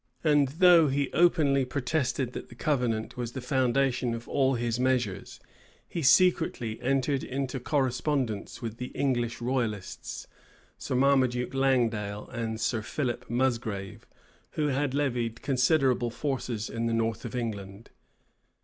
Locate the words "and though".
0.23-0.87